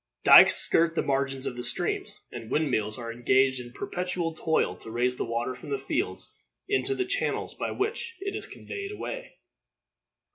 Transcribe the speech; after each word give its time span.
Dikes 0.23 0.55
skirt 0.55 0.95
the 0.95 1.03
margins 1.03 1.45
of 1.45 1.55
the 1.55 1.63
streams, 1.63 2.19
and 2.31 2.49
wind 2.49 2.71
mills 2.71 2.97
are 2.97 3.13
engaged 3.13 3.59
in 3.59 3.71
perpetual 3.71 4.33
toil 4.33 4.75
to 4.77 4.89
raise 4.89 5.15
the 5.15 5.25
water 5.25 5.53
from 5.53 5.69
the 5.69 5.77
fields 5.77 6.33
into 6.67 6.95
the 6.95 7.05
channels 7.05 7.53
by 7.53 7.69
which 7.69 8.15
it 8.21 8.35
is 8.35 8.47
conveyed 8.47 8.91
away. 8.91 9.35